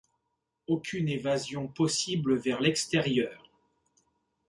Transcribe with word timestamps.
Aucune 0.65 1.07
évasion 1.09 1.67
possible 1.67 2.35
vers 2.35 2.59
l'extérieur. 2.59 3.51